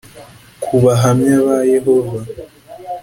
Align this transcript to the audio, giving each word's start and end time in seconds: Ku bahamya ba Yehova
Ku 0.63 0.75
bahamya 0.83 1.35
ba 1.47 1.57
Yehova 1.73 2.19